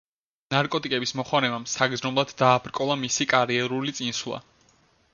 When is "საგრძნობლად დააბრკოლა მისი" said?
1.75-3.31